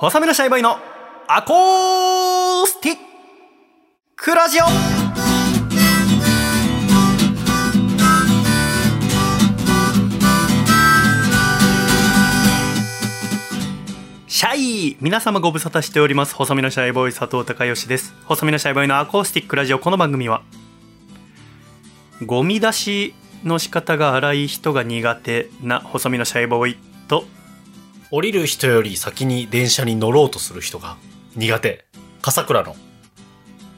[0.00, 0.78] 細身のシャイボーイの
[1.28, 2.96] アコースティッ
[4.16, 4.64] クラジオ。
[14.26, 16.34] シャイ皆様ご無沙汰しております。
[16.34, 18.14] 細身のシャイボーイ佐藤孝義です。
[18.24, 19.78] 細身のシャイボーイのアコースティックラジオ。
[19.78, 20.40] この番組は
[22.24, 23.14] ゴミ出し
[23.44, 27.26] の仕方が荒い人が苦手な細身のシャイボーイと
[28.12, 30.96] 降りる人より先に電車に乗ろうとする人が
[31.36, 31.84] 苦手。
[32.22, 32.74] 笠倉の。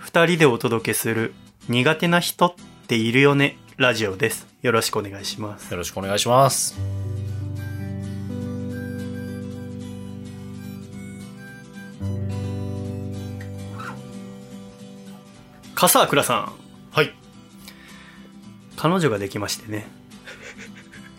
[0.06, 1.34] 2人でお届けする
[1.68, 2.54] 苦手な人っ
[2.86, 6.80] ているよねラジオですよろしくお願いしますよろしくお願いします。
[15.74, 16.52] 笠倉さん
[16.90, 17.12] はい。
[18.76, 19.86] 彼女ができましてね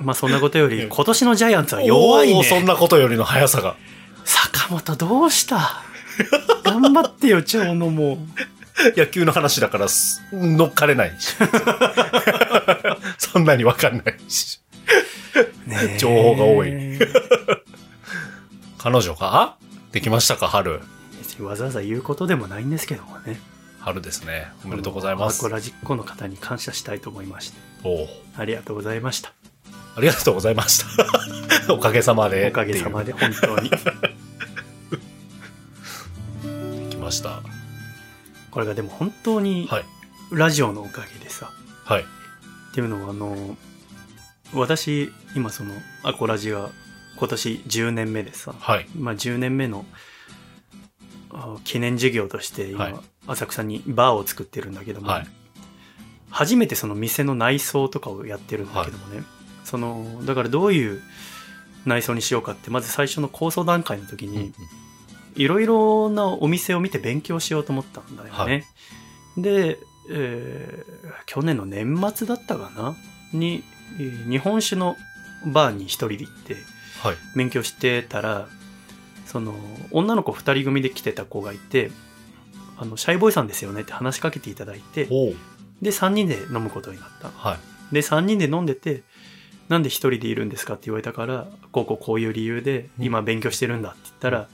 [0.03, 3.75] まあそんなことより今年のジャイアンツは弱いおーそんねなことよりの速さが。
[4.25, 5.83] 坂本どうした？
[6.63, 8.17] 頑張ってよ長野も
[8.95, 11.35] 野球の話だからす乗っかれないし。
[13.17, 14.59] そんなにわかんないし。
[15.97, 16.99] 情報が多い
[18.77, 19.57] 彼女か
[19.91, 20.81] できましたか春？
[21.39, 23.39] わざわざ言うことでもないんですけどもね
[23.79, 24.47] 春ですね。
[24.63, 25.49] おめでとうございますアコ。
[25.49, 27.57] ラジッコの方に感謝したいと思いまして
[28.37, 29.33] ありがとうございました
[29.95, 30.83] ありがとうございまし
[31.67, 31.73] た。
[31.73, 32.49] おかげさまで。
[32.49, 33.77] おかげさまで本当にで
[36.89, 37.41] きました。
[38.51, 39.85] これがでも本当にはい。
[40.31, 41.51] ラジオのおかげでさ、
[41.83, 42.01] はい。
[42.01, 42.05] っ
[42.73, 43.55] ていうのはあの
[44.53, 46.69] 私今そのアコラジが
[47.17, 48.87] 今年10年目でさ、はい。
[48.97, 49.85] まあ、10年目の
[51.31, 55.27] あ記念事業として今、はい浅草にバーを作ってるんだけども、はい
[56.29, 59.23] 初めてその店の内装とかをやってるんだけどもね、
[59.63, 61.01] そのだからどういう
[61.85, 64.53] 内装にしようかってまず最初の構想段階の時に、
[65.35, 68.65] いろいろなお店を見て勉強しようと思ったんだよね。
[69.37, 69.79] で、
[70.09, 72.95] えー去年の年末だったかな？
[73.31, 73.63] に、
[73.99, 74.95] えー日本酒の
[75.45, 76.55] バーに一人で行って
[77.01, 77.15] はい。
[77.35, 78.47] 勉強してたら、
[79.25, 79.55] その、
[79.91, 81.91] 女の子二人組で来てた子がいて、
[82.77, 85.09] あの、シャイボーイさんですよねって話しかけていただいて、
[85.81, 87.29] で、三人で飲むことになった。
[87.29, 87.57] は
[87.91, 87.93] い。
[87.93, 89.03] で、三人で飲んでて、
[89.73, 94.47] なんで一人でいるんですかって言われたから、こうこうこういう理由でうん今勉強してるんだって言ったら、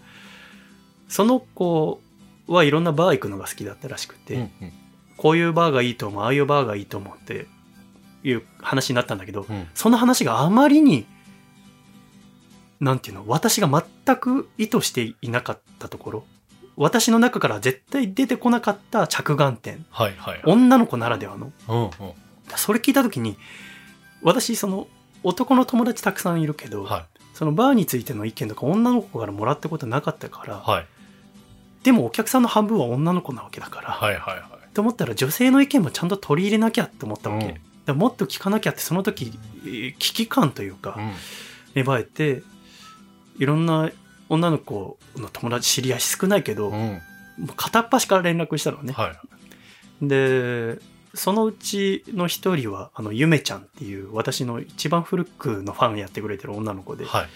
[1.07, 2.01] その子
[2.47, 4.73] はいろんなバー行くのが好きだったらしくて、うんうん
[5.17, 7.47] こういうバーがいいと思う、ああいうバーがいいと思うって
[8.23, 11.05] いう話になったんだけど、うんその話があまりに、
[12.79, 16.23] なんていうの、私が全く意図していなかったところ、
[16.77, 20.41] 私の中から絶対出てこなかった着眼点、はいはい。
[20.45, 21.91] 女の子ならではの、うんうん。
[22.55, 23.35] それ聞いた時に、
[24.21, 24.87] 私、その、
[25.23, 27.19] 男の友達たくさんいるけど、はい。
[27.33, 30.85] そのバーについての意見とか女の子からもらったことなかったから、はい。
[31.83, 34.43] でもお客さんの半分は女の子なわけだから、はいはいはい。
[34.73, 37.45] と思ったら女性の意見もちゃんと取り入れなきゃって思ったわけ。
[37.45, 39.31] うんだもっと聞かなきゃってその時
[39.63, 41.11] えー危機感というかうん。
[41.75, 42.43] 芽生えて
[43.37, 43.89] いろんな
[44.27, 47.45] 女の子の友達知り合い少ないけど、もうん。
[47.45, 48.93] う片っ端から連絡したのね。
[48.93, 49.13] は
[50.01, 50.07] い。
[50.07, 50.77] で
[51.13, 57.27] そのうちの一人はあのゆめちゃんっていう私の一番古くのファンやってくれてる女の子ではい。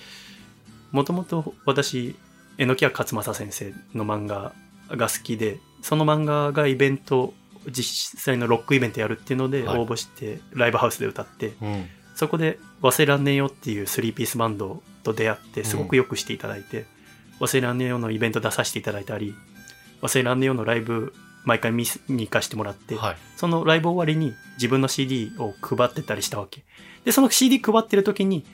[0.91, 2.15] もともと私
[2.57, 4.53] 榎谷勝正先生の漫画
[4.89, 7.33] が好きでその漫画がイベント
[7.67, 11.87] 実際のロックイベントやるっていうのではい応募してライブハウスで歌って、うん。
[12.15, 16.85] そこで「忘れらんねえよ」っていうスリーピースバンドと出会ってすごくよくしていただいて
[17.41, 19.33] 「忘れらんねえよ」のイベント出させていただいたり
[20.03, 21.13] 「忘れらんねえよ」のライブ
[21.45, 23.17] 毎回見に行かせてもらって、はい。
[23.35, 26.63] そのライブ終わりに自分の CD を配ってたりしたわけ。
[27.05, 28.45] で、その CD 配ってる時に、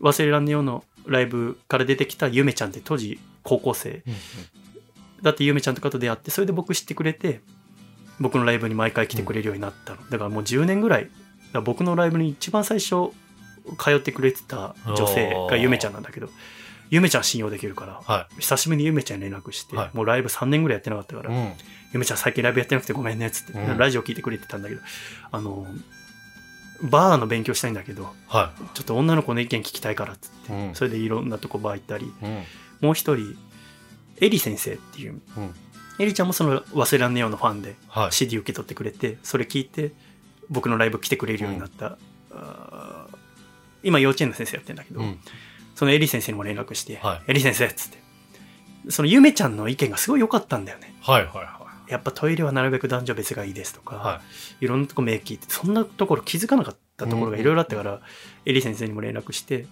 [0.00, 4.02] 忘れらんねえよのライブから出てきたゆめちゃんって当時高校生。
[5.22, 7.40] だってゆめちゃんとかと出会って、それで僕知ってくれて、
[8.20, 9.98] 僕のライブに毎回来てくれるようになったの。
[10.10, 11.10] だからもう10年ぐらい、
[11.64, 13.12] 僕のライブに一番最初
[13.78, 16.28] 通ってくれてた女性がゆめちゃんなんだけど、
[16.92, 21.52] ゆめちゃん信用できるから、は久しぶりにゆめちゃんに連絡して、はいもうライブ3年ぐらいやってなかったからい。、うん。
[21.94, 24.82] ゆめちゃん最近ライブやってなくてごめんねっつって、うんラジオ聞いてくれてたんだけど
[25.30, 25.66] あの
[26.82, 30.54] バーの勉強したいんだけどはちょっと女の子の意見聞きたいからっつって、い。
[30.68, 30.74] うん。
[30.74, 32.42] それでいろんなとこバー行ったりうん。
[32.82, 33.38] もう一人
[34.20, 35.54] エリ先生っていううん。
[35.98, 38.12] エリちゃんもその「忘れらんねえよ」のファンではい。
[38.12, 39.92] CD 受け取ってくれてそれ聞いて
[40.50, 41.96] 僕のライブ来てくれるようになった、
[43.82, 45.18] 今幼稚園の先生やってんだけど、うん。
[45.74, 47.98] そのエリ先生にも連絡して「はいエリ先生」っつって
[48.90, 53.98] そのゆめちゃんの意見がすごい良かったんだよねはいはいはやっぱトイレはなるべく男女別がいいですとか、い。
[53.98, 54.22] は
[54.60, 54.64] い。
[54.64, 58.00] いろんなとこ目聞いて、そんなところ気づかなかったところがいろいろあったから、
[58.46, 59.66] エリ先生にも連絡して、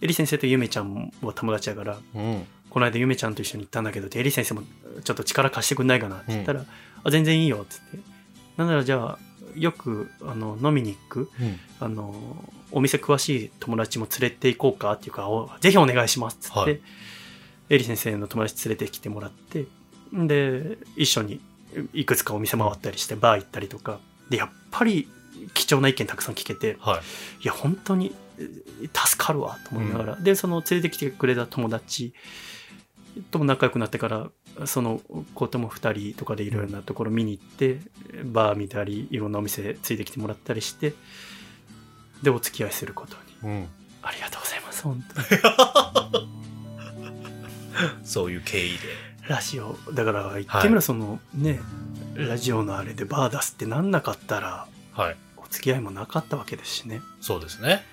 [0.00, 2.46] エリ先生とゆめちゃんは友達やから、うん。
[2.68, 4.62] この間ゆめちゃんと一緒に行ったんだけど、エリ先生も
[5.04, 6.64] ちょっと力貸してくんないかなって言ったら、
[7.04, 8.10] あ、全然いいよって言って。
[8.56, 9.18] なんならじゃあ、
[9.56, 11.58] よくあの飲みに行く、うん。
[11.80, 12.14] あの、
[12.70, 16.80] お店詳しい友達も連れて行こうかっていうか、おぜひお願いしますっつって、はい
[17.70, 19.64] エリ先生の友達連れてきてもらって、
[20.12, 21.40] で、一緒に
[21.94, 25.08] いくつかお店回ったりして、バー行ったりとか、で、やっぱり
[25.54, 27.44] 貴重な意見たくさん聞けて、はい。
[27.44, 32.12] いや、本当にえ助かるわと思いながら、で、その連れてきてくれた友達
[33.30, 34.30] とも仲良くなってから、
[34.66, 35.00] その
[35.34, 37.80] 子とも2人とかでいろいろなところ見に行って、
[38.24, 40.94] バー見たり、いろんなお店ついてきてもらったりして、
[42.22, 43.16] で、お付き合いすること
[43.46, 43.52] に。
[43.52, 43.68] うん。
[44.02, 45.26] ありがとうございます、本当に。
[48.04, 48.78] そういう経緯で。
[49.28, 51.60] ラジオ、だから言ってみればその、ね、
[52.14, 55.16] ラジオのあれでバー出すってなんなかったら、はい。
[55.36, 57.00] お付き合いもなかったわけですしね。
[57.20, 57.84] そうですね。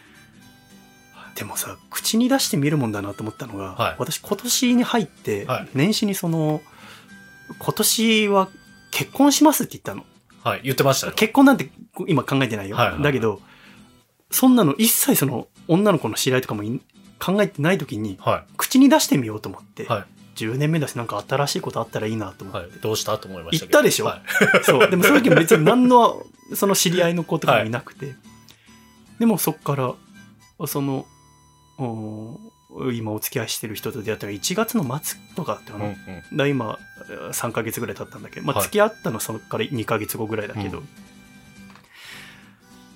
[1.39, 6.61] でもさ、口に出してみるもんだなと思ったのが、はい私今年に入ってはい、年始にその、
[7.57, 8.49] 今年は
[8.91, 10.05] 結婚しますって言ったの。
[10.43, 10.61] はい。
[10.63, 11.13] 言ってましたよ。
[11.13, 11.69] 結婚なんて
[12.07, 12.75] 今考えてないよ。
[12.75, 13.39] はいはいはいだけど、
[14.31, 16.81] そんなの一切その女の子の知り合いとかもい
[17.19, 19.85] 考えてない時に、は口に出してみようと思って、い。
[19.85, 20.05] はい。
[20.35, 22.69] 10年目だしなんか新しいことあったらいいなと思って。
[22.69, 22.79] はい。
[22.81, 23.65] どうしたと思いました。
[23.65, 24.07] 言ったでしょ？
[24.07, 24.21] はい。
[24.63, 24.89] そう。
[24.89, 26.21] でもその時も別に何の、
[26.53, 28.15] その知り合いの子とかもいなくて。
[29.19, 29.93] でもそっから、
[30.67, 31.05] その、お
[32.93, 35.85] 今お付き合いしてる人と出会ったのが1月の末とかだったかな。
[35.85, 35.91] うん
[36.39, 36.49] うん。
[36.49, 36.77] 今、
[37.31, 40.83] 3ヶ月ぐらい経ったんだけど、まあはい付き合ったのはそこから2ヶ月後ぐらいだけど、う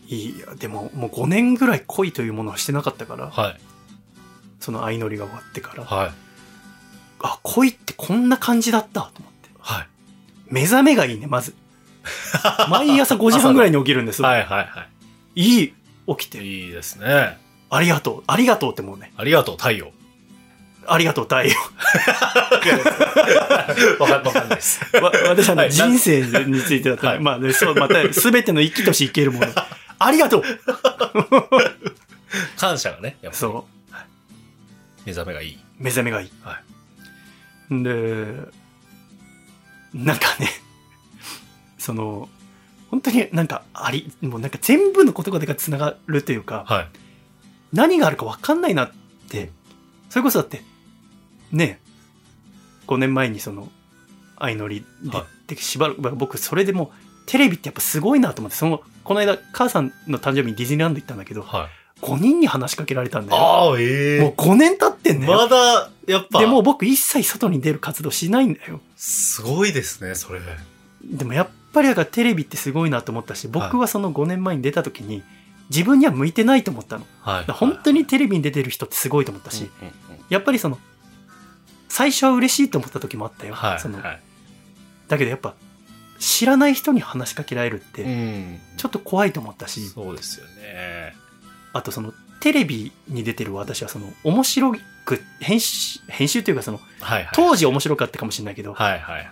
[0.08, 3.60] いや、でももう5年ぐらい恋というものをしてなかったから、はい。
[4.60, 6.12] その相乗りが終わってから、はい。
[7.20, 9.50] あ、恋ってこんな感じだったと思って。
[9.60, 9.88] はい。
[10.48, 11.56] 目覚めがいいね、まず。
[12.70, 14.28] 毎朝5時半ぐらいに起きるんですよ。
[14.30, 14.88] はいはいは
[15.36, 15.74] いいい、
[16.08, 16.44] 起きて。
[16.44, 16.66] い。
[16.66, 17.43] いいですね。
[17.76, 18.24] ありがとう。
[18.28, 19.14] ありがとうってもうね。
[19.18, 19.92] ありがとう、太陽。
[20.86, 21.56] ありがとう、太陽。
[24.00, 24.82] わかわかんないです。
[24.98, 29.48] わ私はね、はい人生についてだったら、はいまあね、そう、また、すべての生きとし生けるもの。
[30.00, 30.44] ありがとう
[32.58, 33.66] 感謝がね、やっぱりそ
[35.06, 35.56] 目覚めがいい。
[35.56, 35.60] う。
[35.80, 36.32] 目覚めがいい。
[36.44, 36.60] は
[37.70, 38.36] で、
[39.94, 40.50] なんかね、
[41.78, 42.30] その、
[42.90, 46.88] 本当になんかあり、もうなんか全部の言葉が繋がるというか、はい。
[47.74, 48.92] 何があるか分かんないなっ
[49.30, 49.50] て、
[50.10, 50.62] それこそだって、
[51.52, 51.80] ね、
[52.88, 53.70] 5年前にその、
[54.40, 56.90] 相乗りで、はでしばらく、僕それでもう、
[57.26, 62.06] テレビってやっぱすごいなと思って、その、この間、母さんの誕生日にディズニーランド行ったんだけど、はい。
[62.06, 63.42] 5人に話しかけられたんだよ。
[63.42, 65.34] ああ、ええもう5年経ってんだよ。
[65.34, 68.82] まだ、やっぱ、でもう僕一切外に出る活動しないんだよ。
[68.98, 70.42] すごいですね、それ。
[71.04, 75.24] でもやっぱりだからテレビってすごいなと思ったし、僕はその5年前に出た時に、
[75.70, 77.06] 自分には向いてないと思ったの。
[77.22, 80.80] はい本当にテレビに出てる人ってすごいと思ったし、うんうんうんやっぱりその、
[81.90, 83.54] 最初は嬉しいと思った時もあったよ。
[83.54, 83.80] はい。
[83.80, 84.22] そのはい。
[85.08, 85.54] だけどやっぱ、
[86.18, 91.14] 知らない人に話しかけられるって、んちょっと怖いと思ったし、そうですよね。
[91.74, 94.74] あとその、テレビに出てる私はその、面白
[95.06, 97.30] く、編集、編集というかその、はいはい。
[97.34, 99.32] 当時面白かったかもしれないけど、はいはいはい。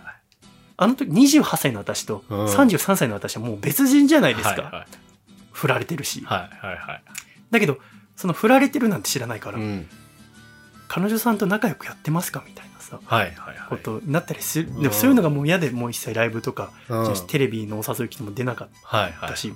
[0.77, 4.61] あの時28歳の私とうん33歳の私はもう別人じゃないですか。
[4.61, 5.10] はいはい
[5.61, 6.23] 振られてるし。
[6.25, 7.03] はいはいはい。
[7.51, 7.77] だけど、
[8.15, 9.87] その振られてるなんて知らないから、うん。
[10.87, 13.67] 彼女さんと仲良くやってますかみたいなさ、はいはいはい。
[13.69, 14.69] ことになったりする。
[14.69, 18.69] うんでもそういうのがもう嫌でもう一切ライブとか、うんテレビのお誘い来ても出なかっ。
[19.21, 19.53] たし、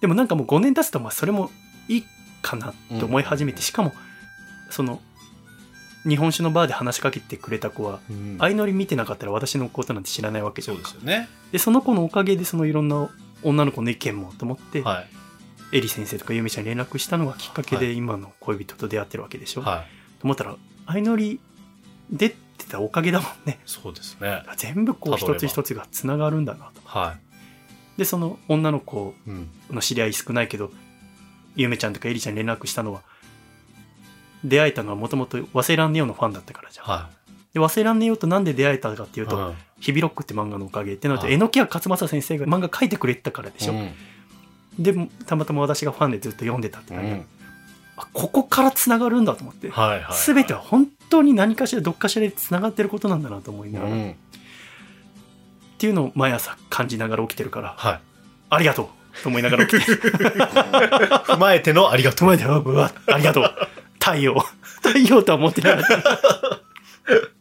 [0.00, 1.50] でもなんかもう5年経つとまあそれも
[1.88, 2.04] いい
[2.42, 3.92] かなと思い始めて、うんしかも、
[4.70, 5.00] その、
[6.08, 11.28] 日本酒のバーで話しかけてくれた子は、うん相乗り見てなかったら私のことなんて知らないわけじゃそんですよね。
[11.50, 13.10] でその子のおかげでそのいろんな
[13.42, 15.08] 女の子の意見もと思って、はい。
[15.72, 20.20] エリ先生とかユミちゃんに連絡したのがきっかけでは今の恋人と出会ってるわけでしょ、はい。
[20.20, 20.56] と思ったら
[20.86, 21.40] 相乗り
[22.10, 22.36] 出て
[22.68, 24.42] たおかげだもんねそうですね。
[24.56, 27.14] 全部こう一つ一つがつながるんだなとは
[27.96, 29.30] でその女の子い。
[29.30, 29.48] うん。
[29.70, 30.72] の知り合い少ないけど
[31.54, 33.02] ゆめちゃんとかエリちゃんに連絡したのは
[34.42, 37.10] 出会えたのはもともと「忘れらんねよ」のファンだったからじゃん、は
[37.52, 39.26] で忘れらんねよとなんで出会えたかっていい。
[39.26, 43.90] うと、うんヒビロックって漫画のおかげってなると、はい榎谷勝正先生が漫画書いてくれてたからでしょ、うん
[44.78, 44.94] で
[45.26, 47.24] たまたま私がファンでずっと読んでたってなる、うん
[47.96, 50.16] あここからつながるんだと思って、はいはい。
[50.16, 54.14] 全ては本当に何かしらどっかしらでつながってることなんだなと思いながら、っうん。
[55.78, 58.00] ていうのを毎朝感じながら起きてるからはい。
[58.50, 60.00] ありがとうと思いながら起きてる
[61.26, 63.44] 踏まえてのありがと友達でうわありがとう
[63.98, 64.38] 太陽
[64.82, 67.32] 太陽とは思ってなかったう。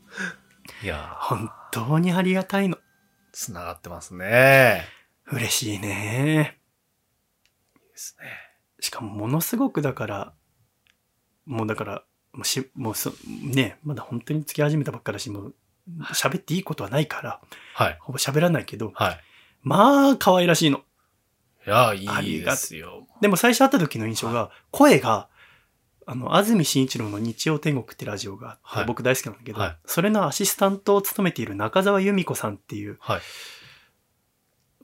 [0.83, 2.77] いやー、本当にありがたいの
[3.31, 4.83] つながってますね。
[5.31, 6.59] 嬉しいね
[7.75, 8.27] いいですね。
[8.79, 10.33] しかもものすごくだから
[11.45, 13.12] もうだからもうし、もうそ、
[13.53, 15.55] ね、まだ本当に付き始めたばっかだし、もう、
[16.13, 17.41] 喋っていいことはないから、
[17.74, 17.98] はい。
[18.00, 19.19] ほぼ喋らないけど、はい。
[19.62, 20.79] まあ、可愛らしいの。
[21.65, 23.07] いや、あいいですよ。
[23.21, 25.28] でも最初会った時の印象が、声が、
[26.11, 33.21] あの、安住紳一郎の日曜天国ってラジオがあって、はい僕大好きなんだけど、はいそれのアシスタントを務めている中澤由美子さんっていうはい。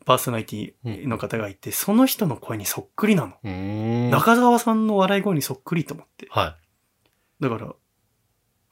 [0.06, 4.12] パーソナリティの方がいて、その人の声にそっくりなの。
[4.12, 6.28] 中澤さんの笑い声にそっくりと思って。
[6.30, 6.58] は
[7.40, 7.74] だから、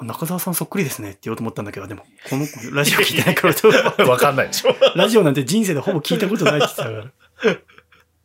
[0.05, 3.73] 中澤さんそっくりですねって言おうと思ったんだけど、でも、この子ラジオ聞いてないからと、い。
[4.07, 4.75] わかんないでしょ。
[4.95, 7.55] ラジオなんて人生でほぼ聞いたことないって言ってたか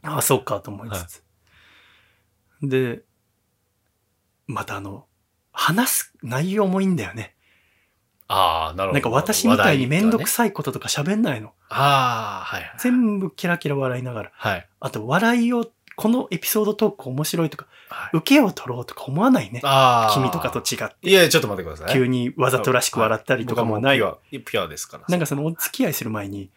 [0.02, 0.12] ら。
[0.12, 1.24] あ あ、そうかと思いつつ。
[2.60, 3.04] で、
[4.48, 5.06] またあの、
[5.52, 7.36] 話す内容もいいんだよね。
[8.26, 8.92] ああ、なるほど。
[8.94, 11.52] なんか私みたいにめんどくささいこととか喋んないの。
[11.68, 12.72] ああ、はいはい。
[12.78, 14.30] 全部キラキラ笑いながら。
[14.34, 14.68] はい。
[14.80, 19.60] あと、笑いを、このエピソードトーク面白いとか、はい受けを取ろうとか思わないね。
[19.64, 20.14] ああ。
[20.14, 21.08] 君とかと違って。
[21.08, 21.94] いやいや、ちょっと待ってください。
[21.94, 23.98] 急にわざとらしく笑ったりとかもない。
[23.98, 25.04] 僕はもうピュア、ピュアですから。
[25.08, 26.50] なんかそのお付き合いする前に、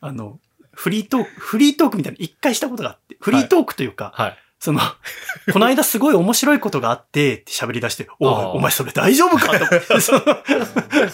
[0.00, 0.38] あの、
[0.72, 4.38] フリートーク、フリートークみたいなの一回したことがあって、フリートークというか、はい。
[4.60, 4.80] その、
[5.52, 9.46] この間すごい面白いことがあって、って喋り出して、おお前それ大丈夫か？
[9.58, 9.64] と。
[9.64, 10.20] 思って、その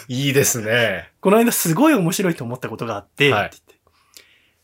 [0.09, 1.11] いいですね。
[1.21, 3.47] この間すごい面白いと思ったことがあって、はい。
[3.47, 3.81] って言って。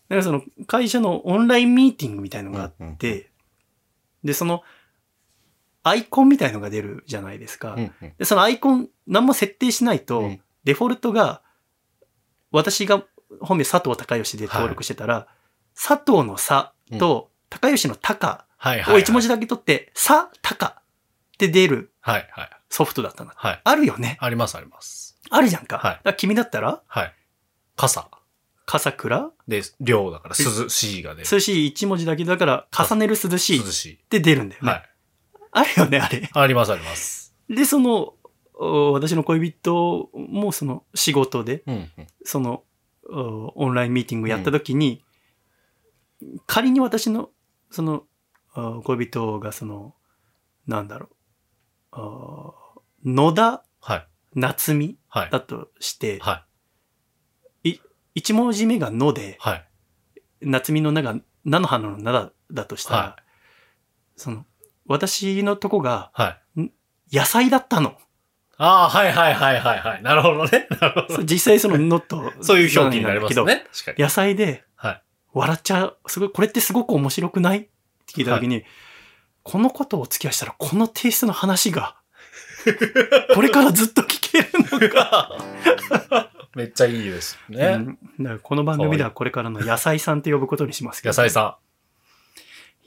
[0.10, 3.32] なんかその会社のオンラインミーティングみたいのがあって、
[4.24, 4.64] で、その、
[5.84, 7.74] アイコンみたいのが出るじゃないですか。
[7.76, 8.14] うんうん。
[8.18, 10.42] で、そのアイコン、何も設定しないと、うん。
[10.66, 11.42] デフォルトが、
[12.52, 13.04] 私が
[13.42, 15.28] 本名佐藤孝義で登録してたら、
[15.76, 16.68] 佐藤の佐
[17.00, 18.96] と、高義の高はいはい。
[18.96, 20.84] を一文字だけ取って、佐高っ
[21.38, 22.50] て出るはいはい。
[22.70, 23.34] ソフトだったな。
[23.36, 23.62] はい。
[23.62, 24.18] あるよね。
[24.22, 25.20] ありますあります。
[25.30, 25.80] あるじゃんか。
[25.80, 27.14] はいだ君だったら、はい。
[27.76, 28.10] 傘。
[28.66, 31.28] 笠倉で、量だから、涼しいが出る。
[31.30, 34.66] 涼しい一文字だけだから、重ねる涼しいっ涼して出るんだよい。
[34.66, 34.72] ね。
[34.72, 34.90] はい。
[35.52, 36.30] あるよね、あれ。
[36.34, 37.36] ありますあります。
[37.50, 38.14] で、その、
[38.54, 41.92] お私の恋人もその仕事で、うんうん。
[42.24, 42.64] その、
[43.10, 45.04] おオンラインミーティングやった時に、
[46.48, 47.30] 仮に私の、
[47.70, 48.04] その、お
[48.56, 49.96] 恋人がその、
[50.68, 51.10] なんだろ
[51.94, 52.56] う、お
[53.06, 54.08] 野田はい。
[54.36, 55.30] 夏美はい。
[55.30, 56.46] だとして、は
[57.64, 57.80] い。
[58.16, 59.66] 一文字目が野で、はい。
[60.42, 63.18] 夏美の名が菜の花の名だだとしたら、は
[64.16, 64.46] その、
[64.86, 66.72] 私のとこがはい。
[67.12, 67.98] 野菜だったの。
[68.58, 70.04] ああ、はいはいはいはいはい。
[70.04, 70.68] なるほどね。
[70.80, 71.24] なるほど。
[71.24, 73.66] 実際その野と、 そういう表記になりますけど、ね。
[73.98, 75.04] 野菜ではい。
[75.34, 75.98] 笑っちゃう。
[76.08, 77.70] すごい、これってすごく面白くない
[78.14, 78.64] って聞いたときに、
[79.44, 81.96] このことをお付き合いしたら、このテイストの話が、
[83.36, 85.38] これからずっと聞けるのか。
[86.56, 87.76] めっちゃいいですうね。
[87.78, 91.58] んだからこの番組ではこれからの野菜さんって呼ぶことにしますけど、野菜さ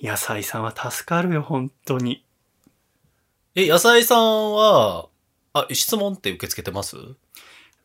[0.02, 2.12] 野菜さんは助かるよ、本当に。
[3.56, 3.60] ん。
[3.60, 5.08] え、野菜さんは、
[5.52, 6.96] あ、質問って受け付けてます？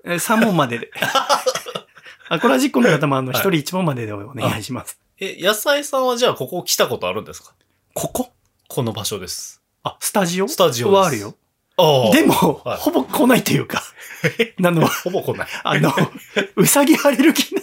[0.05, 0.91] え3問までで。
[2.29, 5.00] あ、これは実行の方もあの、はい一人一問まででお願いします。
[5.23, 7.53] え、野菜さんはじゃあここ来たことあるんですか？
[7.93, 8.31] ここ？
[8.67, 9.61] この場所です。
[9.83, 10.47] あ、スタジオ？
[10.47, 11.35] スタジオですはあるよ。
[11.77, 12.11] ああ。
[12.11, 12.33] でも、
[12.65, 13.83] はいほぼ来ないというか、
[14.65, 15.47] あの、ほぼ来ない。
[15.63, 15.93] あの、
[16.55, 17.61] うさぎアレルギーな。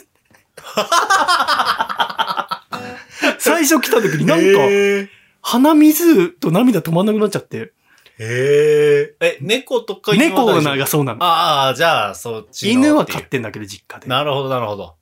[3.41, 4.45] 最初来た時になんか。
[5.43, 7.73] 鼻水と涙止まんなくなっちゃって、
[8.21, 9.21] へえ。
[9.21, 10.77] え、猫とか犬は猫大丈夫？
[10.79, 11.25] がそうなの。
[11.25, 14.07] ああ、じゃあ、そっちの犬は飼ってんだけど、実家で。
[14.09, 14.95] なるほど、なるほど。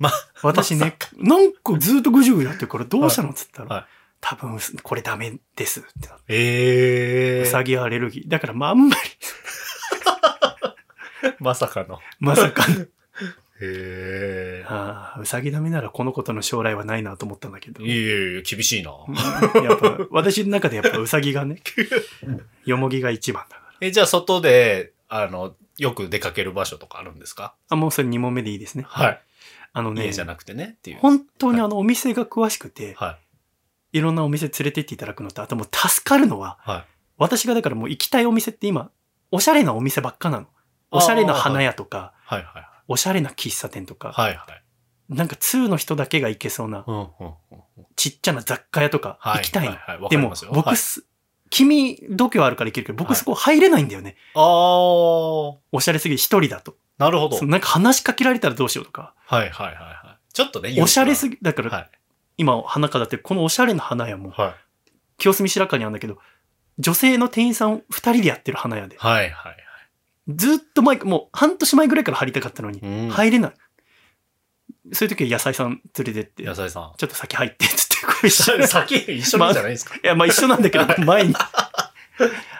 [0.42, 3.84] 私ね、なんかずっとぐじゅぐじゅやってるから、どうしたのっつったら、はい
[4.20, 6.24] 多分、これダメですってなって。
[6.28, 8.28] ええうさぎアレルギー。
[8.28, 9.00] だから、まあ、あんまり、
[11.38, 12.00] まさかの。
[12.18, 12.80] まさかの。
[12.82, 12.86] へ
[13.60, 14.64] え。
[14.66, 17.84] ああ、うさぎダメならこの子との将来はないなと思ったんだけど。
[17.84, 18.90] いやいやいや、厳しいな。
[19.06, 19.14] うん
[19.64, 21.62] やっぱ、私の中でやっぱうさぎがね、
[22.64, 23.72] よもぎが一番だから。
[23.80, 27.54] え、じゃあ外で、あの、よく出かける場所とかあるんですか？
[27.68, 28.84] あ、もうそれ2問目でいいですね。
[28.88, 29.22] はい。
[29.78, 30.98] あのね家、じゃなくてね、っていう。
[30.98, 33.18] 本当にあのお店が詳しくて、は
[33.92, 33.98] い。
[33.98, 36.84] いろんなお店連れてっていただくのと、あともう助かるのは、はい。
[37.16, 38.90] 私がだからもう行きたいお店って今、
[39.30, 40.46] おしゃれなお店ばっかなの。
[40.90, 44.26] おしゃれな花屋とか、はいはいおしゃれな喫茶店とか、はい。
[44.28, 44.62] はいはい。
[45.10, 46.84] なんか2の人だけが行けそうな。
[47.96, 49.36] ちっちゃな雑貨屋とかはい。
[49.38, 49.78] 行きたい
[50.10, 51.04] でも僕す、
[51.50, 54.16] 君度胸あるから行けるけど、僕そこ入れないんだよね。
[54.34, 56.76] あー、おしゃれすぎて一人だと。
[56.98, 57.44] なるほど。
[57.46, 59.14] なんか話しかけられたらどうしようとか。
[59.26, 60.34] はいはいはいはい。
[60.34, 61.36] ちょっとね、おしゃれすぎ。
[61.36, 61.90] ぎ、だから、はい。
[62.36, 64.54] 今花飾ってるこのおしゃれな花屋も、はい。
[65.16, 66.18] 清澄白河にあるんだけど、
[66.78, 68.96] 女性の店員さん二人でやってる花屋で。
[68.98, 69.56] はいはい
[70.28, 73.52] ずっと前、もう半年前ぐらいから入りたかったのに、入れない。
[74.92, 76.92] そういう時は野菜さん連れてって、野菜さん。
[76.98, 78.64] ちょっと先入って、つって、こう一緒に。
[78.64, 79.94] い 先、一緒なんじゃないですか。
[80.02, 81.34] や、まあ一緒なんだけど、前に。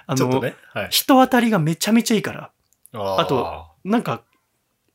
[0.06, 0.56] あの、ね。
[0.72, 0.88] はい。
[0.90, 2.50] 人当たりがめちゃめちゃいいから、
[2.94, 4.22] ああと、なんか、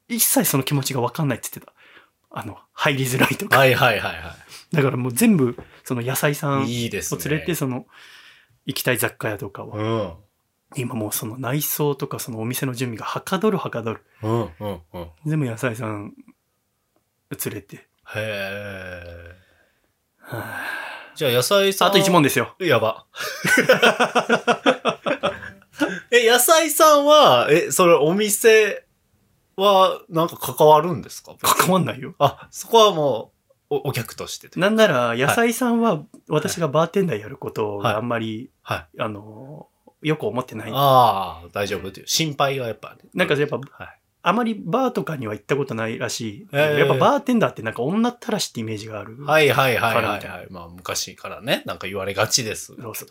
[0.08, 1.74] 一切その気持ちがわかんないって言ってた。
[2.32, 3.58] あの、入りづらいとか。
[3.58, 4.36] はいはいはいは
[4.72, 6.84] だからもう全部、その野菜さんをい。
[6.84, 7.24] いいですね。
[7.24, 7.86] 連れて、その、
[8.66, 10.14] 行きたい雑貨屋とかうは、ん。
[10.76, 14.04] 今もうその内装とかそのお店の準備がはかどるはかどる。
[14.24, 15.08] うんうんうん。
[15.26, 16.14] 全部野菜さん
[17.46, 17.76] 連れて。
[17.76, 17.84] へ
[18.16, 19.36] え。
[20.20, 20.84] はあ
[21.16, 21.88] じゃあ野菜さん。
[21.90, 22.56] あと1問ですよ。
[22.60, 23.06] やば。
[26.10, 28.83] え、野菜さんは、え、それお店
[29.58, 31.36] はなんか関わるんですか？
[31.42, 32.16] 関わんないよ。
[32.20, 33.32] あ、そこはも
[33.70, 39.02] う、おお客としてなんなら、野菜さんは私がバーテンダーやることはいがあんまり、はい。
[39.02, 39.68] あの、
[40.02, 40.72] よく思ってない。
[40.74, 42.08] ああ、大丈夫という。
[42.08, 42.98] 心配がやっぱ、ね。
[43.14, 44.00] なんかやっぱ、はい。
[44.26, 46.48] あまりバーとかには行ったことないらしい。
[46.54, 49.22] へーやっぱバーテンダーってなんか女ったらしってイメージがある。
[49.24, 50.48] はいはいはいはいはい。
[50.50, 52.68] まあ昔からね、なんか言われがちです。
[52.68, 53.10] そうそう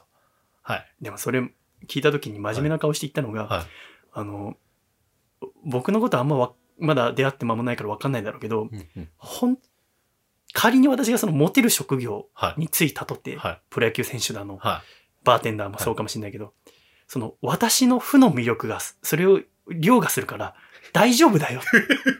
[0.63, 0.87] はい。
[1.03, 1.41] でもそれ
[1.87, 3.67] 聞いた時に真面目な顔して言ったのが、はい。
[4.15, 4.57] あの、
[5.65, 9.59] 僕のことあんまわまだ出会って間もないから分かんないだろうけど、うんうんほん、
[10.53, 12.61] 仮に私がそのモテる職業はい。
[12.61, 13.61] についたとって、はい。
[13.71, 14.83] プロ野球選手だの、は
[15.25, 16.53] バーテンダーもそうかもしれないけど、
[17.07, 20.55] その私の負の魅力が、それを凌駕するから
[20.93, 21.61] 大丈夫だよ。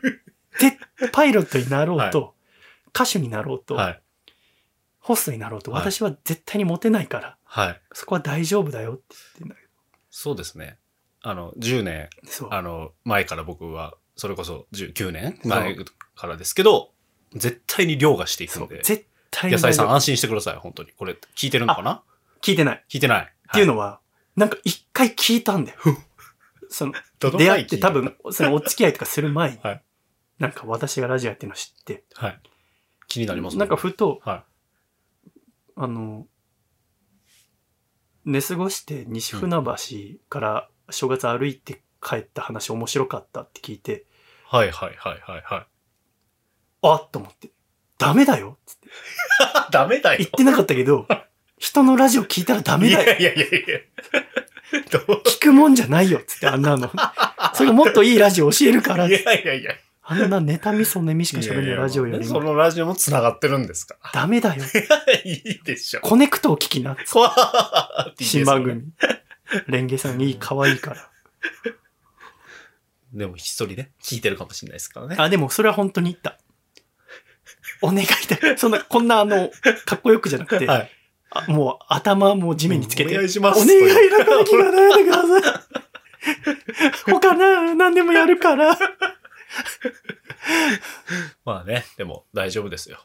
[0.59, 0.77] で、
[1.11, 2.35] パイロットになろうと、
[2.89, 3.61] 歌手になろうい。
[3.65, 4.01] と、はい。
[4.99, 7.81] ホストになろうと、はい私は絶対にモテないから、はい。
[7.93, 9.61] そこは大丈夫だよって言ってんだけ
[10.09, 10.77] そうですね。
[11.23, 12.09] あの、10年。
[12.49, 15.75] あの、前から僕は、それこそ19年前
[16.15, 16.91] からですけど、
[17.33, 18.81] 絶対に凌駕していくんで。
[18.83, 20.91] 絶対に野菜さん安心してください、本当に。
[20.91, 22.03] これ、聞いてるのかな？
[22.41, 22.77] 聞いてない。
[22.77, 23.33] っ聞いてない。
[23.47, 23.99] のていうのは、
[24.35, 25.79] なんか一回聞いたんだよ。
[26.69, 29.83] その、出会って多分、そのお付き合いとかする前に、はい
[30.39, 32.39] なんか私がラジオやってるの知って、はい。
[33.07, 34.43] 気になりますねなんか、ふと、は
[35.75, 36.25] あの、
[38.25, 44.05] 寝過ごして西船橋から正月歩いて帰った話面白かったって聞いて、
[44.51, 44.55] い。
[44.55, 45.65] はいはいはいはいはい。
[46.85, 47.51] あっと思って、
[47.97, 48.87] ダメだよつって
[49.71, 50.17] ダメだよ。
[50.19, 51.07] 言ってなかったけど、
[51.57, 53.79] 人のラジオ聞いたらダメいだよやいやいやいや。
[54.91, 55.21] どう？
[55.25, 56.91] 聞くもんじゃないよつってあんなの。
[57.55, 59.11] それがもっといいラジオ教えるからい。
[59.11, 59.73] やいやいや。
[60.05, 63.95] あんなネタミソネミしか喋るラジオよりそものラジオも繋がってるんですか？
[64.13, 64.61] ダメだよ。
[65.23, 66.01] いいでしょ。
[66.01, 66.97] コネクトを聞きな。
[67.09, 67.29] 怖
[68.09, 68.83] って新番組。
[69.67, 71.09] レンゲさんいい、可愛いから。
[73.13, 75.15] でも一人ね、聞いてるかもしれないですからね。
[75.19, 76.39] あ、でもそれは本当に言った。
[77.81, 78.57] お願いだ。
[78.57, 79.51] そんな、こんなあの、
[79.85, 80.91] かっこよくじゃなくて、はい。
[81.35, 83.61] あもう頭も地面につけて、お願いします。
[83.61, 85.59] お願いだから聞かないでくださ
[87.09, 87.11] い。
[87.11, 88.77] 他な、何でもやるから。
[91.45, 92.99] まあね、でも大丈夫ですよ。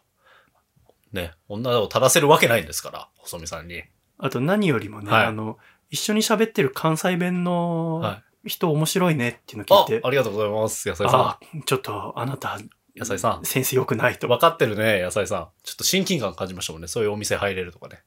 [1.13, 3.83] ね、女を正せるわけないんですから、細見さんに。
[4.19, 5.59] あと何よりもね、はいあの、
[5.91, 12.71] 一緒に喋ってる関西弁のは人面白いねっていうのあ聞いて、ありがとうございます、野菜さあちょっとあなた、ん。
[12.97, 13.45] 野菜さん。
[13.45, 14.27] センス良くないと。
[14.29, 15.49] 分かってるね、野菜さん。
[15.63, 16.89] ちょっと親近感感じましたもんね。
[16.89, 18.03] そういうお店入れるとかね。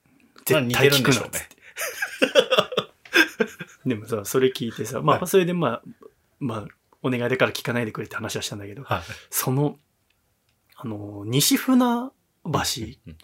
[0.45, 1.47] 絶対似てるん聞くなっつっでしょうね
[3.85, 3.89] て。
[3.89, 5.81] でもさ、それ聞いてさ、まあ、はいそれでまあ、
[6.39, 6.65] まあ、
[7.03, 9.01] お願いだから聞かないでくれって話はしたんだけど、はい。
[9.29, 9.77] その、
[10.75, 12.11] あの、西船橋
[13.07, 13.17] うん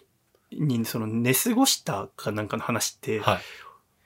[0.50, 3.38] にその寝過ごしたかなんかの話って、はい。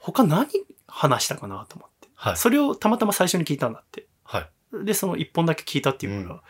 [0.02, 0.48] 他何
[0.86, 2.08] 話したかなと思って。
[2.14, 2.36] はい。
[2.36, 4.06] それをたまたま最初に聞いたんだって。
[4.24, 4.84] はい。
[4.84, 6.42] で、その一本だけ聞いたっていうかうら、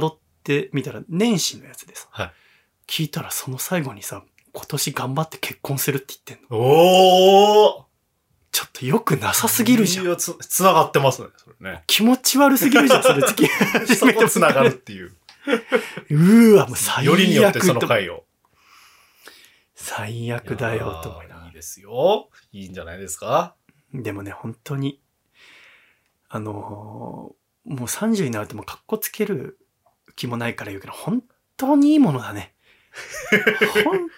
[0.00, 2.32] 辿ってみたら年始のやつでさ、はい
[2.88, 6.58] 聞いたらその最後にさ、今年頑張って結婚するって言ってんの。
[6.58, 7.88] おー
[8.50, 10.06] ちょっとよくなさすぎるじゃん。
[10.06, 11.84] いやつ、つながってますね、それね。
[11.86, 15.14] 気持ち悪すぎるじゃん、それ付き合い始そめてこつながるっていう。
[16.10, 18.24] うーわ、もう最悪よりによってそのと回を。
[19.74, 22.28] 最悪だよ、と思いなですよ。
[22.52, 23.56] いいんじゃないですか？
[23.92, 25.00] でもね、本当に、
[26.28, 29.58] あのーもう30になるともう格好つける
[30.16, 31.22] 気もないから言うけど、本
[31.58, 32.54] 当にいいものだね。
[33.84, 34.08] 本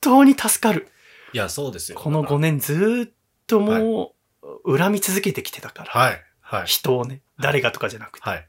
[0.00, 0.88] 当に助かる。
[1.34, 1.98] いや、そうですよ。
[1.98, 3.12] この5年ずーっ
[3.46, 4.14] とも
[4.64, 5.90] う、恨み続けてきてたから。
[5.90, 6.24] はい。
[6.40, 6.66] はい。
[6.66, 8.26] 人をね、誰がとかじゃなくて。
[8.28, 8.46] はい。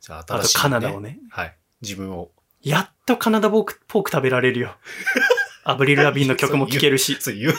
[0.00, 1.00] じゃあ、あと新しい、カナダを。
[1.00, 1.20] ね。
[1.30, 1.56] はい。
[1.80, 2.32] 自分を。
[2.60, 4.76] やっとカナダポークポーク食べられるよ。
[5.64, 7.54] アブリル・ラビンの曲も聴けるし、 つい言う。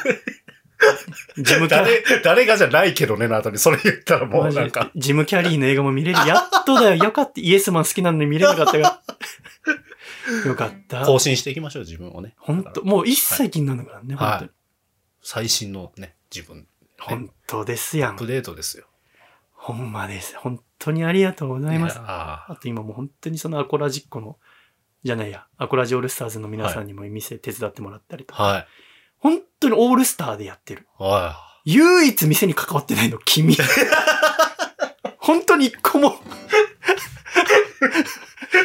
[1.37, 4.91] ジムキャ誰、誰がじゃないけどね、の後にそれ言ったらもうなんか。
[4.95, 6.27] ジム・キャリーの映画も見れる。
[6.27, 7.05] やっとだよ。
[7.05, 7.39] よかった。
[7.39, 9.01] イエスマン好きなのに見れなかったが。
[10.45, 11.05] よかった。
[11.05, 12.35] 更新していきましょう、自分をね。
[12.37, 14.51] 本当もう一切気になるからね、はい本当に。
[15.21, 16.67] 最新のね、自分。
[16.99, 18.27] 本当ですやんアップ。
[18.27, 18.85] デートですよ。
[19.53, 20.35] ほんまです。
[20.37, 21.97] 本当にありがとうございます。
[21.99, 24.37] ああと今もう本当にそのアコラジっ子の、
[25.03, 28.67] じゃないや、アコラジオールスターズの皆さんにも店手伝ってもらったりとか、はい。
[29.17, 30.87] 本当にオールスターでやってる。
[30.97, 33.55] は唯一店に関わってないの、君。
[35.17, 36.19] 本当に一個も。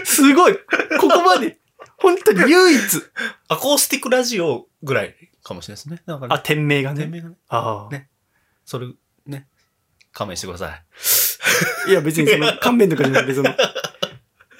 [0.04, 0.54] すごい。
[0.98, 1.58] ここまで。
[1.98, 2.80] 本当に唯一。
[3.48, 6.02] アコースティックラジオぐらいかもしれないですね。
[6.06, 7.02] ねあ、店名がね。
[7.02, 7.36] 店名がね。
[7.48, 7.92] ああ。
[7.92, 8.08] ね
[8.64, 8.88] それ、
[9.26, 9.48] ね。
[10.12, 10.74] 勘弁してくださ
[11.86, 11.90] い。
[11.90, 13.54] いや、別にその、 勘弁とかじゃなくて、その、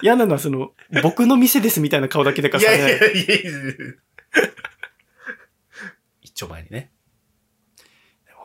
[0.01, 0.71] 嫌なのはその、
[1.03, 2.91] 僕の店ですみたいな顔だけでかされない。
[2.91, 3.73] いやいやいや
[6.21, 6.91] 一丁前にね。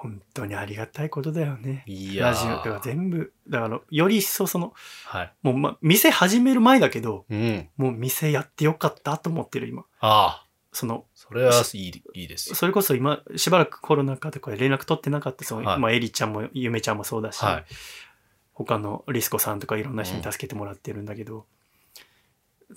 [0.05, 1.83] 本当にありがたいことだよね。
[1.87, 4.75] いやーラジオが全部、だから、より一層その、
[5.07, 5.33] はい。
[5.43, 7.71] もう、ま、店始める前だけど、うん。
[7.79, 9.85] もう店やってよかったと思ってる、今。
[10.01, 12.57] ああ、その、それはいい、いいですよ。
[12.57, 17.65] それこそ今、しばらくコロナ禍でこれ連絡取ってなかった、その、はいまあ、エリちゃんも、ゆめちゃんもそうだし、はい
[18.55, 21.45] 他のリスコさんとかいろんな人に助けてもらってるんだけど、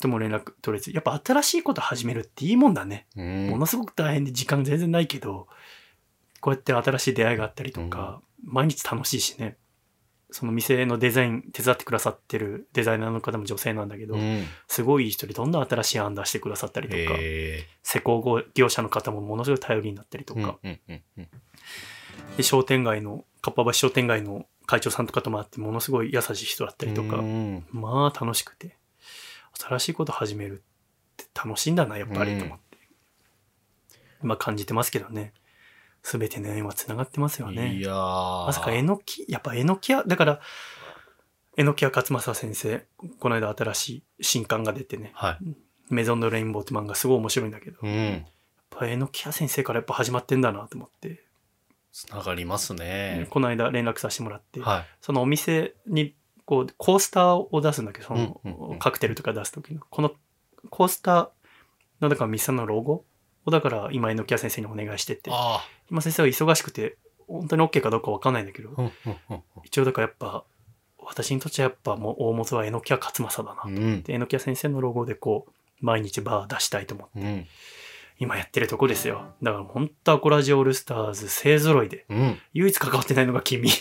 [0.02, 3.06] でも連絡取れず、やっぱ新しいこと始めるっていいもんだね。
[3.16, 5.48] うんものすごく大変で時間全然ないけど、
[6.42, 9.58] こうやって新しい出会いがあったりとか、毎日楽しいしね。
[10.30, 14.46] その店のデザイン手伝ってくださってるデザイナーの方も女性なんだけど、うん。
[14.68, 21.28] すごいいい人でどんどん新しい案出してくださったりとか、え施工業者の方もものすごい頼りになったりとえか、うんうんうん
[22.36, 28.78] で商店街の、かっぱ橋商店街の会長さんとかとも会ってものすごい優しい人だったりとか、うんまあ楽しくて、
[29.60, 32.78] 新しいこと始めるって楽しいんだな、やっぱりと思って。
[34.22, 35.34] まあ感じてますけどね。
[36.04, 37.76] すべての縁は繋がってますよね。
[37.76, 40.42] いやーまさかえのき、やっぱえのき屋、だから、
[41.58, 42.86] えのき屋勝正先生、
[43.20, 45.38] この間新しい新刊が出てね、はい。
[45.90, 48.26] メゾンドレインボーって漫画すごい面白いんだけど、やっうん。
[48.70, 51.24] ぱえのき屋先生からやっぱ始まってんだなと思って、
[51.98, 53.26] つながりますね。
[53.32, 54.86] この間連絡させてもらって、はい。
[55.02, 56.14] そのお店に
[56.46, 60.12] こうコースターを出すんだけど、そのカクテルとか出す時の、この
[60.70, 61.30] コースター
[62.00, 63.04] のだから店のロゴ？
[63.46, 68.70] をだから今榎谷先生にお願いしてて、あ今先生は忙しくて本当に OK かどうかわかんないんだけど、
[69.64, 70.44] 一応だからやっぱ
[71.00, 73.62] 私にとってはやっぱもう大元は榎谷勝正だな。
[73.66, 74.04] うんうん。
[74.04, 77.48] で榎谷先生のロゴでこう毎日バー出したいと思ってうん。
[78.20, 79.34] 今やってるとこですよ。
[79.44, 82.40] だから本当アコラジオールスターズ勢揃いでうん。
[82.54, 83.70] 唯一関わってないのが君。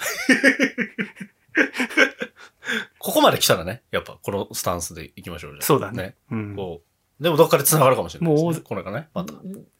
[2.99, 6.16] ここまで来たらね、やっぱこのスタンスでいきましょうじゃあそうだね。
[6.31, 6.57] うん。
[6.57, 7.22] こう。
[7.22, 8.51] でもどっかで繋がるかもしれないですね。
[8.53, 9.33] もうこれがね、また。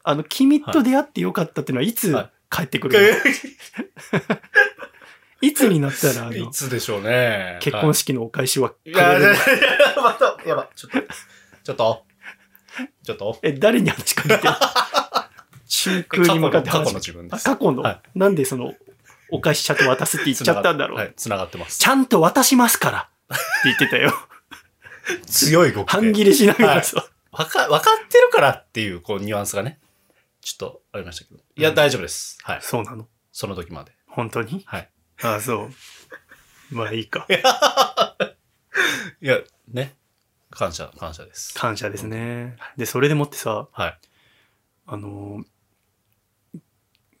[0.03, 2.99] あの、君と出会ってよかったっていうのはいつはい帰ってくるの、
[5.41, 7.59] いつになったら、あいの、つでしょうね。
[7.61, 9.19] 結婚式のお返しはくいいや
[10.01, 10.99] また、やば、ちょっと、
[11.63, 12.06] ちょっと、
[13.03, 14.53] ちょっと、え、誰に話しかけてる
[15.67, 17.47] 中空に向かって過去の過去の話し自分です。
[17.49, 18.73] あ過去の、はなんでその、
[19.29, 20.97] お返しちゃんと渡すって言っちゃったんだろう？
[20.99, 21.79] はい、繋がってます。
[21.79, 24.13] ちゃんと渡しますからって言ってたよ。
[25.25, 25.91] 強い動きで。
[25.91, 27.07] 半切れしながらさ。
[27.31, 29.79] わか、わかってるからっていう、こう、ニュアンスがね、
[30.41, 31.39] ちょっとありましたけど。
[31.55, 32.37] いや、うん大丈夫です。
[32.43, 32.59] はい。
[32.61, 33.07] そうなの？
[33.31, 33.91] その時まで。
[34.07, 34.63] 本当に？
[34.65, 34.89] はい。
[35.21, 35.69] ああ、そう。
[36.71, 37.27] まあいいか。
[39.21, 39.95] いや、ね。
[40.49, 41.53] 感謝、感謝です。
[41.53, 42.55] 感謝ですね。
[42.77, 43.99] で、それでもってさ、はい。
[44.85, 46.61] あのー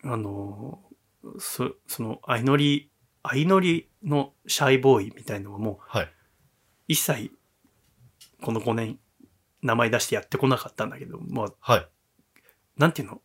[0.03, 2.89] あのーそ、その、相乗り、
[3.23, 6.13] 相乗りのシャイボーイみたいのはもう、はい。
[6.87, 7.31] 一切、
[8.41, 8.99] この5年、
[9.61, 11.87] 名前出してやってこなかったんだけど、まあ、はい。
[12.77, 13.21] なんていうの？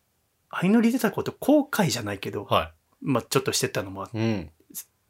[0.51, 4.21] 相乗り出たこと後悔じゃないけど、はまあちょっとしてたのもあって、い。
[4.21, 4.51] うん。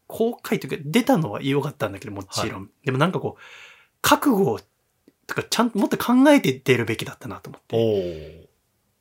[0.09, 2.71] 後悔というか、出たのは良かったんだけど、もちろん。
[2.85, 3.41] でもなんかこう、
[4.03, 4.61] 覚悟を、
[5.27, 7.77] とか、ちゃんともっと考えて出るべきだったなと思っおて。
[7.77, 8.49] ー。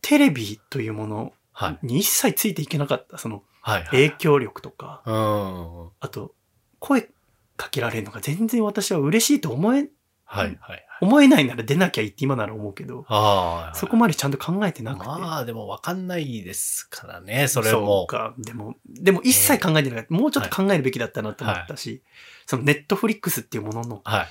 [0.01, 1.85] テレビというものはい。
[1.85, 3.83] に一切ついていけなかった、その、はい。
[3.85, 5.89] 影響力とか、うん。
[5.99, 6.33] あと、
[6.79, 7.09] 声
[7.57, 9.89] かけられるのが全然私は嬉しいと思え、
[10.25, 10.57] はい。
[10.61, 10.87] はい。
[11.01, 13.75] 思えないなら出なきゃいいって今なら思うけど、ああ。
[13.75, 15.05] そこまでちゃんと考えてなくて。
[15.05, 18.07] まあ、でも分かんないですからね、それそうも。
[18.07, 18.33] か。
[18.37, 20.13] でも、でも一切考えてなかった。
[20.13, 22.01] もうちょっと考えるべきだったなと思ったし、
[22.45, 24.27] そのネットフリックスっていうものの、はい。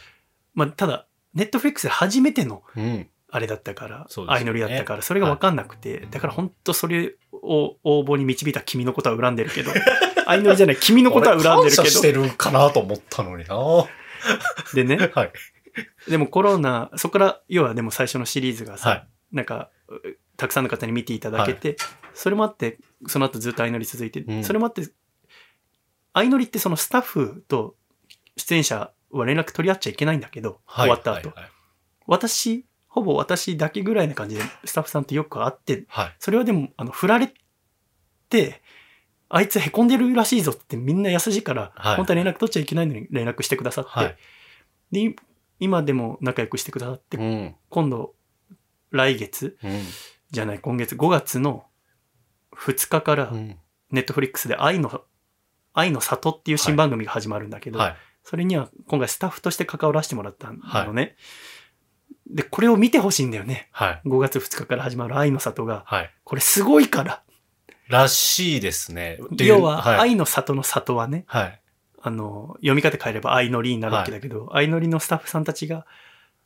[0.55, 3.09] まあ、ただ、ネットフリックスで初めてのうん。
[3.33, 9.71] あれだったから、相乗りだったから、それが分かんなくて、だから本当それを応募に導いた君のことは恨んでるけど、
[10.27, 13.55] 相乗りじゃない、君のことは恨んでる俺感謝けしてるかなと思ったのにな。
[13.55, 13.89] は
[14.75, 14.97] ど、でね、
[16.07, 16.11] い。
[16.11, 19.09] でもコロナ、そこから、要はでも最初のシリーズがさ、はい。
[19.33, 21.77] なんか、うたくさんの方に見ていただけて、
[22.15, 24.89] それもあって、その後ずっと相乗り続いて、うんそれもあって、
[26.15, 27.77] 相乗りってそのスタッフと
[28.37, 30.89] 出演者は連絡取り合っちゃいけないんだけど、はい。
[30.89, 31.41] 終わった後、はい。
[31.43, 31.51] はい
[32.07, 36.17] 私、ほぼ私だけぐらいな感じでスタッフさんとよく会って、はい。
[36.19, 37.33] それはでも、あの、振られ
[38.29, 38.63] て、
[39.29, 44.17] あいつ凹んでるらしいぞってみんな優しいから、はい本当は連絡取っちゃいけないのに連絡してくださって、はい。
[44.91, 45.15] で
[45.61, 47.55] 今でも仲良くしてくださって、うん。
[47.69, 48.15] 今度、
[48.91, 49.83] 来月うん。
[50.33, 51.67] じゃない、今月5月の
[52.57, 53.57] 2日からうん。
[53.93, 55.05] ネットフリックスで愛の、
[55.75, 57.97] 愛の里っていう新番組が始まるんだけど、はい。
[58.25, 61.17] それには今回スタッフとして関わらせてもらったのね。
[62.29, 63.69] で、これを見てほしいんだよね。
[63.73, 64.09] はい。
[64.09, 65.83] 5月2日から始まる愛の里が。
[65.87, 66.11] はい。
[66.25, 67.23] これすごいから。
[67.89, 69.19] らしいですね。
[69.39, 69.99] 要は、はい。
[69.99, 71.61] 愛の里の里はね、はい。
[72.01, 75.87] あの、読み方変えれば愛のりになるわけだけど、愛のりのスタッフさんたちが、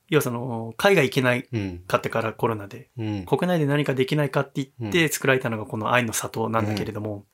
[0.08, 1.78] 要はその、海外行けないうん。
[1.87, 3.24] かってからコロナで、うん。
[3.26, 7.26] 国内で何かできないかって言って作られたのがこの愛の里なんだけれども、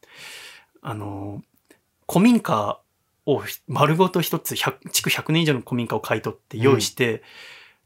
[0.82, 1.42] あの、
[2.08, 2.80] 古民家
[3.26, 7.22] を丸ごと一つ、100築100年以上の古民家を買い取って用意して、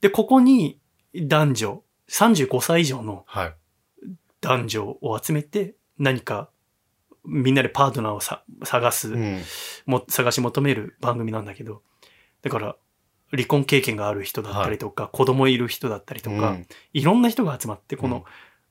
[0.01, 0.79] で、ここに
[1.15, 3.55] 男女、35歳以上のはい。
[4.41, 6.51] 男女を集めて何か
[7.25, 9.41] みんなでパートナーをさ探す、うん。
[9.87, 11.83] も探し求める番組なんだけど、
[12.43, 12.77] だから
[13.31, 18.25] 離婚経験がある人だったりとか、子供いる人だったりとか、うんいろんな人が集まって、こうんの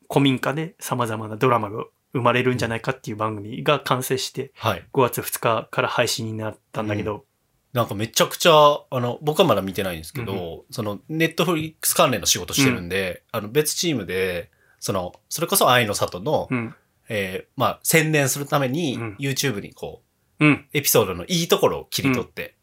[0.10, 4.86] 古民家で様々なドラマが生まれるんじゃないかっていう番組が完成して、はい。
[4.94, 7.26] 5月2日から配信になったんだけど、
[7.74, 16.76] なんかめちゃくちゃ、あの、僕はまだ見てないんですけど、その、ネットフリックス関連の仕事してるんで、あの、別チームで、その、それこそ愛の里の、うん、
[17.10, 20.04] えーまあ、宣伝するために、うん YouTube にこ
[20.40, 22.56] うん、う、エピソードのいいところを切り取って、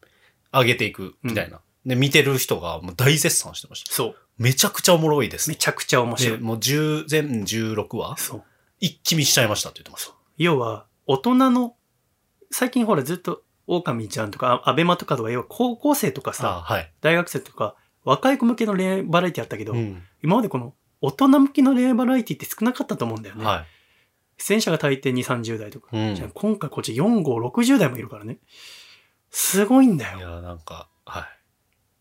[0.53, 1.59] 上げていく、みたいな。
[1.85, 3.91] で、見てる人がもう大絶賛してました。
[3.91, 4.15] そう。
[4.37, 5.55] めちゃくちゃおもろいですめ。
[5.55, 6.41] ちゃくちゃ面白で、い。
[6.41, 8.43] もう10、全16話そう。
[8.81, 10.13] 一気見しちゃいましたって言ってました。
[10.37, 11.75] 要は、大人の、
[12.51, 16.91] 最近ほらずっと、狼ちゃんとか、アベマとかとか、要は高校生とかさ、あはい。
[16.99, 20.03] 大学生とか、若い子向けの恋愛バラエティあったけど、うん。
[20.23, 23.45] 今までこの大人向きの恋愛バラエティって少なかったと思うんだよね。
[23.45, 23.65] は
[24.37, 25.95] 出演者が大抵2、30代とか。
[25.95, 26.09] い。
[26.09, 26.15] うん。
[26.15, 28.39] じゃあ今回こっち4、5、60代もいるからね。
[29.29, 30.17] すごいんだよ。
[30.17, 31.23] いや、なんか、はい。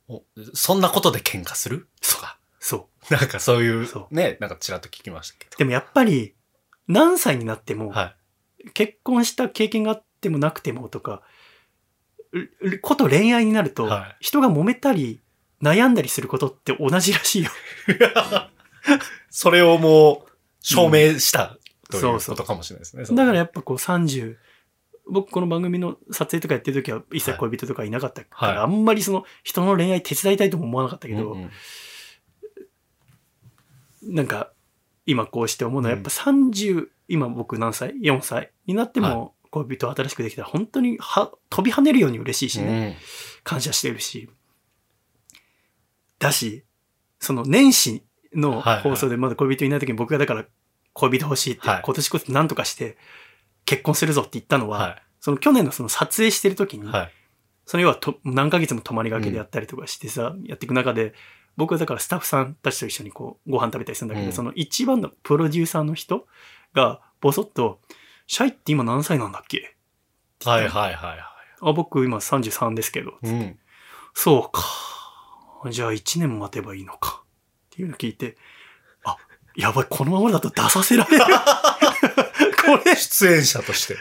[0.08, 1.88] お、そんなことで喧嘩する？
[2.00, 2.38] とか。
[2.58, 3.14] そう。
[3.14, 5.56] なんかそういう、そね、なんかちらっと聞きましたけど。
[5.56, 6.34] でもやっぱり、
[6.90, 8.14] 何歳になっても、は
[8.64, 8.70] い。
[8.72, 11.22] 結婚した経験があってもなくてもとか、
[12.32, 14.24] うこと恋愛になると、はい。
[14.24, 15.20] 人が揉めたり、
[15.62, 17.50] 悩んだりすることって同じらしいよ。
[19.30, 21.58] それをもう、証明した、
[21.90, 22.36] というそうそう。
[22.36, 23.04] ことかもしれないですね。
[23.04, 24.36] だからやっぱこう30、
[25.08, 28.58] 僕この番組の撮影とかやってる時は一切恋人とかいなかったから、はい。
[28.58, 31.50] あんまりその人の恋愛手伝いたいとも思わなかったけど、うん
[34.06, 34.14] うん。
[34.14, 34.52] なんか
[35.10, 35.98] 今こうして思うのはうん。
[35.98, 42.96] やっぱ30、今僕何歳 ?4 歳になっても恋人新しくできたら本当には飛び跳ねるように嬉しいしね、
[43.42, 44.30] 感謝してるし。
[46.20, 46.64] だし、
[47.18, 50.44] その年始の放送でまだ恋人いない時に僕がだから
[50.92, 51.82] 恋人欲しいって、はい。
[51.84, 52.96] 今年こそ何とかして
[53.64, 56.90] 結婚するぞって言ったのは、はその去年のその撮影してる時に。
[57.66, 61.14] その要はと何ヶ月も泊まりがけでやったりとかしてさ、やっていく中で、
[61.60, 66.26] 僕はだからスタッフさんたちと一緒にこう、ご飯食べたりするんだけど、うんその一番のプロデューサーの人
[66.72, 67.80] が、ボソッと、
[68.26, 69.76] シャイって今何歳なんだっけ？
[70.44, 71.16] はいはいはいは
[71.60, 73.10] あ、僕今33ですけど。
[73.22, 73.26] い。
[73.28, 73.58] うん。
[74.14, 74.64] そうか。
[75.70, 77.22] じゃあ1年待てばいいのか。
[77.22, 77.26] っ
[77.70, 78.40] ていうのを聞いて、あ、
[79.56, 81.24] やばい、このままだと出させられる。
[82.62, 83.96] こ出演者として。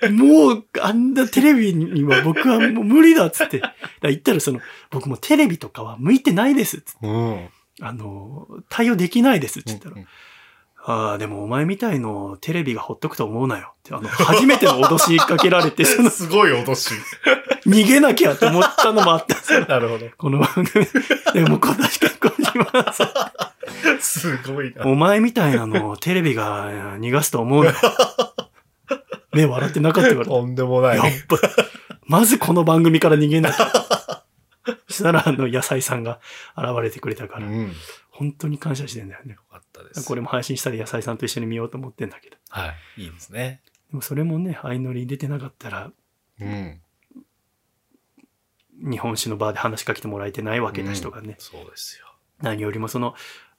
[0.00, 3.62] れ、もう、あんなテレビには僕はもう無理だっつって。
[4.02, 7.06] 言ったらその、僕もテレビとかは向いてないですっつって。
[7.06, 7.48] うん。
[7.80, 10.06] あの、対応できないですって言ったら、うん
[10.86, 16.90] ああ、でもお前みたいのテレビがほっとくと思うなよって、あの、初めての脅しかけられて、 その、すごい脅し。
[17.66, 19.64] 逃げなきゃと思ったのもあったんですよ。
[19.66, 20.06] なるほど。
[20.18, 20.86] この番組。
[21.32, 22.33] でも今年結婚しま
[24.00, 24.36] す。
[24.38, 24.86] すごいな。
[24.86, 27.76] お前みたいなのをテレビが逃がすと思うなよ。
[29.32, 30.26] 目笑ってなかったから。
[30.26, 31.06] とんでもないやっ。
[31.28, 31.38] ぱ、
[32.06, 34.24] まずこの番組から逃げなきゃ。
[34.88, 36.20] そしたら、あの、野菜さんが
[36.56, 37.62] 現れてくれたから、うん。
[37.62, 37.68] よ
[38.10, 39.36] 本当に感謝してんだよね。
[39.54, 40.06] かったです。
[40.06, 42.36] これも配信したら野菜さんと一緒に見ようと思ってんだけど。
[42.48, 43.02] はい。
[43.02, 43.62] いいですね。
[43.90, 45.90] でもそれもね、相乗りに出てなかったら、
[46.40, 46.80] うん。
[48.90, 51.36] 日本酒のバーで話しかけてもらえてないわけだ人がね。
[51.38, 52.03] そうですよ。
[52.42, 53.14] 何よりもその、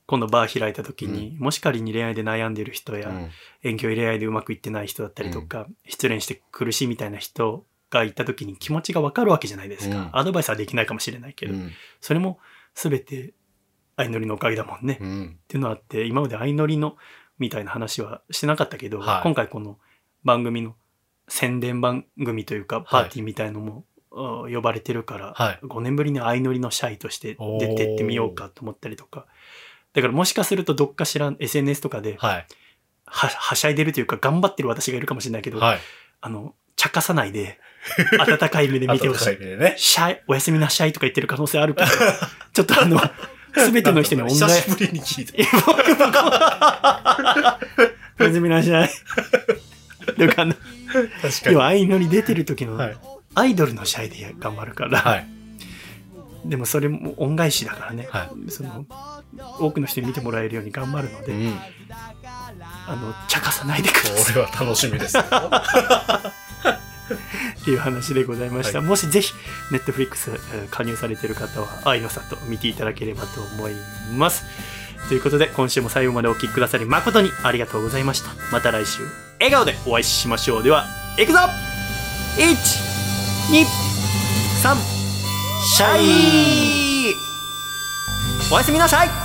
[0.08, 3.30] 今度バー開いた時に、もし仮に恋愛で悩んでる人や、うん。
[3.64, 9.98] 遠距離恋愛でうまくいってない人だったりとか、失恋して苦しいみたいな人がいた時に気持ちがわかるわけじゃないですか。
[9.98, 11.72] うんアドバイスはできないかもしれないけど、うん。
[12.02, 12.40] それも
[12.76, 13.34] 全て
[13.98, 15.00] 相乗りのおかげだもんね。
[15.02, 15.40] っうん。
[15.48, 16.98] ていうのはあって、今まで相乗りの
[17.40, 19.80] みたいな話はしてなかったけど、はい今回この
[20.24, 20.76] 番組の
[21.28, 25.60] 宣伝番組というか、パーティーみたいのも、あ呼ばれてるから、はい。
[25.64, 29.26] 5年ぶりに相乗りのシャイとして出てってみようかと思ったりとか。
[29.94, 32.48] だからもしかするとどっかしらん SNS とかではい。
[33.06, 35.80] ははしゃいでるというか頑張ってる私がいるかもしれないけど、はい。
[36.22, 37.60] あの、茶化さないで、
[38.20, 39.28] 温かい目で見てほしい。
[39.40, 39.76] ね。
[39.78, 41.90] シャイ、おやすみなシャイとか言ってる可能性あるけど、
[42.54, 43.00] ちょっとあの、
[43.54, 45.34] すべての人に恩久返しぶりに聞いた。
[48.20, 48.90] おやすみなシャイ。
[50.18, 50.62] だから確
[51.44, 52.98] かでも相乗り出てる時のはい。
[53.36, 55.28] アイドルの試合で頑張るから、はい。
[56.46, 58.86] でもそれも恩返しだからね、はその
[59.60, 61.54] 多くの人に見てもらえるように頑張るので、うん。
[62.88, 64.34] あの茶化さないでください。
[64.34, 65.24] これは楽しみですよ。
[67.62, 68.88] っていう話でございました、はい。
[68.88, 69.34] もしぜひ
[69.72, 70.32] ネットフリックス
[70.70, 73.74] 加入されている方は愛の里見ていただければと思い
[74.16, 74.46] ます。
[75.08, 78.30] ということで今週も最後までお聴きくださり誠にありがとうございました。
[78.52, 79.02] また来週。
[79.40, 80.64] 笑顔でお会いしましょう。
[80.64, 80.86] では
[81.18, 81.40] いくぞ
[83.50, 84.76] 2、3
[85.64, 87.16] シャイ。
[88.52, 89.25] おやすみなさい。